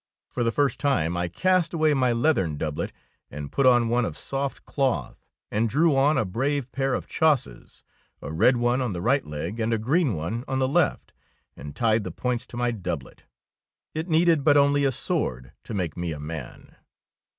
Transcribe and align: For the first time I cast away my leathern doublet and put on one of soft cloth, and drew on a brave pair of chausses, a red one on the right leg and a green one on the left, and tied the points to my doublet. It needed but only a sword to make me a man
For 0.31 0.43
the 0.43 0.51
first 0.51 0.79
time 0.79 1.15
I 1.15 1.27
cast 1.27 1.75
away 1.75 1.93
my 1.93 2.11
leathern 2.11 2.57
doublet 2.57 2.91
and 3.29 3.51
put 3.51 3.67
on 3.67 3.87
one 3.87 4.03
of 4.03 4.17
soft 4.17 4.65
cloth, 4.65 5.23
and 5.51 5.69
drew 5.69 5.95
on 5.95 6.17
a 6.17 6.25
brave 6.25 6.71
pair 6.71 6.95
of 6.95 7.05
chausses, 7.05 7.83
a 8.19 8.33
red 8.33 8.57
one 8.57 8.81
on 8.81 8.93
the 8.93 9.01
right 9.03 9.23
leg 9.23 9.59
and 9.59 9.71
a 9.71 9.77
green 9.77 10.15
one 10.15 10.43
on 10.47 10.57
the 10.57 10.67
left, 10.67 11.13
and 11.55 11.75
tied 11.75 12.03
the 12.03 12.09
points 12.09 12.47
to 12.47 12.57
my 12.57 12.71
doublet. 12.71 13.25
It 13.93 14.09
needed 14.09 14.43
but 14.43 14.57
only 14.57 14.85
a 14.85 14.91
sword 14.91 15.51
to 15.65 15.75
make 15.75 15.95
me 15.95 16.13
a 16.13 16.19
man 16.19 16.77